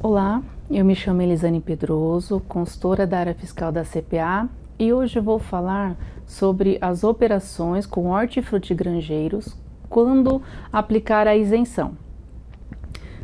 Olá, 0.00 0.40
eu 0.70 0.84
me 0.84 0.94
chamo 0.94 1.22
Elisane 1.22 1.60
Pedroso, 1.60 2.40
consultora 2.48 3.04
da 3.04 3.18
área 3.18 3.34
fiscal 3.34 3.72
da 3.72 3.82
CPA 3.82 4.48
e 4.78 4.92
hoje 4.92 5.18
vou 5.18 5.40
falar 5.40 5.96
sobre 6.24 6.78
as 6.80 7.02
operações 7.02 7.84
com 7.84 8.10
hortifrutigranjeiros 8.10 9.56
quando 9.90 10.40
aplicar 10.72 11.26
a 11.26 11.36
isenção. 11.36 11.96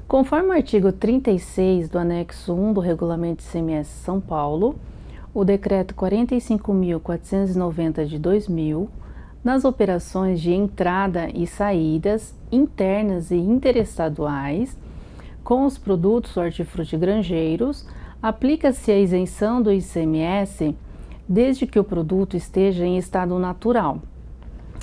Conforme 0.09 0.49
o 0.49 0.53
artigo 0.53 0.91
36 0.91 1.89
do 1.89 1.97
anexo 1.97 2.53
1 2.53 2.73
do 2.73 2.81
Regulamento 2.81 3.45
ICMS 3.45 4.03
São 4.03 4.21
Paulo, 4.21 4.75
o 5.33 5.45
decreto 5.45 5.95
45.490 5.95 8.05
de 8.05 8.19
2000, 8.19 8.89
nas 9.45 9.65
operações 9.65 10.41
de 10.41 10.53
entrada 10.53 11.29
e 11.33 11.47
saídas 11.47 12.35
internas 12.51 13.31
e 13.31 13.37
interestaduais, 13.37 14.77
com 15.45 15.67
os 15.67 15.77
produtos 15.77 16.37
hortifrutigranjeiros, 16.37 17.87
aplica-se 18.23 18.91
a 18.91 18.99
isenção 18.99 19.61
do 19.61 19.71
ICMS 19.71 20.75
desde 21.29 21.67
que 21.67 21.79
o 21.79 21.85
produto 21.85 22.35
esteja 22.35 22.87
em 22.87 22.97
estado 22.97 23.39
natural, 23.39 24.01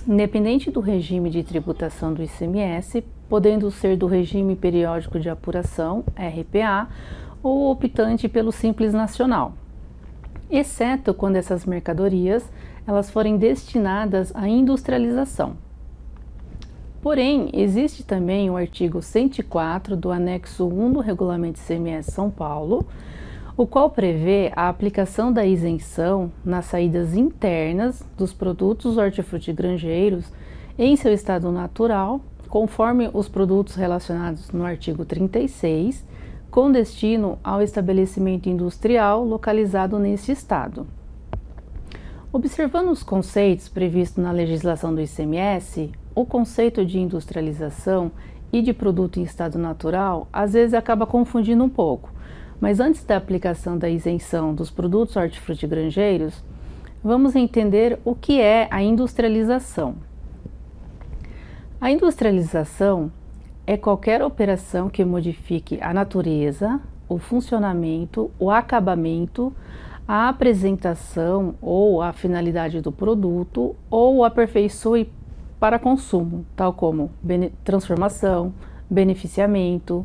independente 0.07 0.69
do 0.69 0.79
regime 0.79 1.31
de 1.31 1.43
tributação 1.43 2.13
do 2.13 2.21
ICMS, 2.21 3.03
podendo 3.27 3.71
ser 3.71 3.97
do 3.97 4.05
regime 4.05 4.55
periódico 4.55 5.19
de 5.19 5.29
apuração, 5.29 6.03
RPA, 6.15 6.87
ou 7.41 7.71
optante 7.71 8.29
pelo 8.29 8.51
Simples 8.51 8.93
Nacional, 8.93 9.53
exceto 10.49 11.11
quando 11.11 11.37
essas 11.37 11.65
mercadorias 11.65 12.47
elas 12.85 13.09
forem 13.09 13.37
destinadas 13.37 14.31
à 14.35 14.47
industrialização. 14.47 15.55
Porém, 17.01 17.49
existe 17.51 18.03
também 18.03 18.49
o 18.51 18.55
artigo 18.55 19.01
104 19.01 19.97
do 19.97 20.11
anexo 20.11 20.67
1 20.67 20.91
do 20.93 20.99
Regulamento 20.99 21.59
ICMS 21.59 22.11
São 22.11 22.29
Paulo, 22.29 22.85
o 23.57 23.65
qual 23.65 23.89
prevê 23.89 24.51
a 24.55 24.69
aplicação 24.69 25.33
da 25.33 25.43
isenção 25.43 26.31
nas 26.45 26.65
saídas 26.65 27.15
internas 27.15 28.05
dos 28.15 28.31
produtos 28.33 28.97
hortifrutigranjeiros 28.97 30.31
em 30.77 30.95
seu 30.95 31.11
estado 31.11 31.51
natural, 31.51 32.21
conforme 32.47 33.09
os 33.11 33.27
produtos 33.27 33.73
relacionados 33.75 34.51
no 34.51 34.63
artigo 34.63 35.03
36, 35.03 36.05
com 36.51 36.71
destino 36.71 37.39
ao 37.43 37.63
estabelecimento 37.63 38.47
industrial 38.47 39.25
localizado 39.25 39.97
neste 39.97 40.31
estado. 40.31 40.85
Observando 42.31 42.91
os 42.91 43.01
conceitos 43.01 43.67
previstos 43.67 44.23
na 44.23 44.31
legislação 44.31 44.93
do 44.93 45.01
ICMS, 45.01 45.91
o 46.13 46.25
conceito 46.25 46.85
de 46.85 46.99
industrialização 46.99 48.11
e 48.51 48.61
de 48.61 48.73
produto 48.73 49.19
em 49.19 49.23
estado 49.23 49.57
natural 49.57 50.27
às 50.31 50.53
vezes 50.53 50.73
acaba 50.73 51.05
confundindo 51.05 51.63
um 51.63 51.69
pouco. 51.69 52.11
Mas 52.59 52.79
antes 52.79 53.03
da 53.03 53.17
aplicação 53.17 53.77
da 53.77 53.89
isenção 53.89 54.53
dos 54.53 54.69
produtos 54.69 55.15
hortifrutigranjeiros, 55.15 56.43
vamos 57.03 57.35
entender 57.35 57.99
o 58.05 58.13
que 58.13 58.39
é 58.39 58.67
a 58.69 58.83
industrialização. 58.83 59.95
A 61.79 61.89
industrialização 61.89 63.11
é 63.65 63.75
qualquer 63.75 64.21
operação 64.21 64.89
que 64.89 65.03
modifique 65.03 65.79
a 65.81 65.93
natureza, 65.93 66.79
o 67.09 67.17
funcionamento, 67.17 68.29
o 68.37 68.51
acabamento, 68.51 69.51
a 70.07 70.29
apresentação 70.29 71.55
ou 71.61 72.01
a 72.01 72.13
finalidade 72.13 72.81
do 72.81 72.91
produto 72.91 73.75
ou 73.89 74.23
aperfeiçoe 74.23 75.09
para 75.61 75.77
consumo, 75.77 76.43
tal 76.55 76.73
como 76.73 77.11
transformação, 77.63 78.51
beneficiamento, 78.89 80.03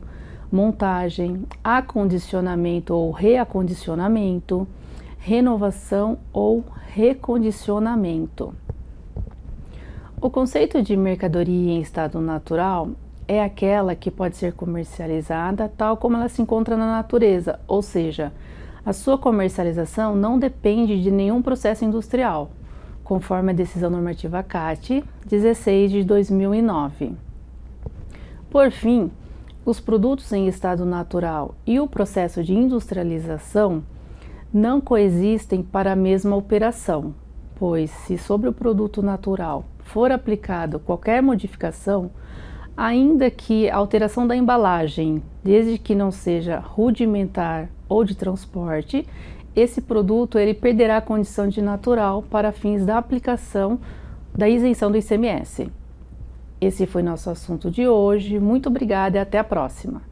montagem, 0.52 1.44
acondicionamento 1.64 2.94
ou 2.94 3.10
reacondicionamento, 3.10 4.68
renovação 5.18 6.18
ou 6.30 6.62
recondicionamento. 6.88 8.54
O 10.20 10.28
conceito 10.28 10.82
de 10.82 10.94
mercadoria 10.94 11.72
em 11.72 11.80
estado 11.80 12.20
natural 12.20 12.90
é 13.26 13.42
aquela 13.42 13.94
que 13.94 14.10
pode 14.10 14.36
ser 14.36 14.52
comercializada 14.52 15.72
tal 15.74 15.96
como 15.96 16.18
ela 16.18 16.28
se 16.28 16.42
encontra 16.42 16.76
na 16.76 16.86
natureza, 16.86 17.58
ou 17.66 17.80
seja, 17.80 18.30
a 18.84 18.92
sua 18.92 19.16
comercialização 19.16 20.14
não 20.14 20.38
depende 20.38 21.02
de 21.02 21.10
nenhum 21.10 21.40
processo 21.40 21.82
industrial, 21.82 22.50
conforme 23.06 23.52
a 23.52 23.54
decisão 23.54 23.88
normativa 23.88 24.42
CAT 24.42 25.04
16 25.24 25.92
de 25.92 26.02
2009. 26.02 27.12
Por 28.50 28.72
fim, 28.72 29.12
os 29.64 29.78
produtos 29.78 30.32
em 30.32 30.48
estado 30.48 30.84
natural 30.84 31.54
e 31.64 31.78
o 31.78 31.86
processo 31.86 32.42
de 32.42 32.52
industrialização 32.52 33.84
não 34.52 34.80
coexistem 34.80 35.62
para 35.62 35.92
a 35.92 35.96
mesma 35.96 36.34
operação, 36.34 37.14
pois 37.54 37.90
se 37.90 38.18
sobre 38.18 38.48
o 38.48 38.52
produto 38.52 39.00
natural 39.00 39.64
for 39.78 40.10
aplicado 40.10 40.80
qualquer 40.80 41.22
modificação, 41.22 42.10
ainda 42.76 43.30
que 43.30 43.70
a 43.70 43.76
alteração 43.76 44.26
da 44.26 44.34
embalagem, 44.34 45.22
desde 45.44 45.78
que 45.78 45.94
não 45.94 46.10
seja 46.10 46.58
rudimentar 46.58 47.70
ou 47.88 48.02
de 48.02 48.16
transporte, 48.16 49.06
esse 49.56 49.80
produto 49.80 50.38
ele 50.38 50.52
perderá 50.52 50.98
a 50.98 51.00
condição 51.00 51.48
de 51.48 51.62
natural 51.62 52.22
para 52.22 52.52
fins 52.52 52.84
da 52.84 52.98
aplicação 52.98 53.80
da 54.36 54.46
isenção 54.46 54.90
do 54.90 54.98
ICMS. 54.98 55.70
Esse 56.60 56.86
foi 56.86 57.02
nosso 57.02 57.30
assunto 57.30 57.70
de 57.70 57.88
hoje. 57.88 58.38
Muito 58.38 58.68
obrigada 58.68 59.16
e 59.16 59.20
até 59.20 59.38
a 59.38 59.44
próxima. 59.44 60.02